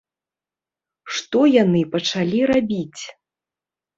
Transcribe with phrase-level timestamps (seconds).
[1.17, 3.01] Што яны пачалі рабіць?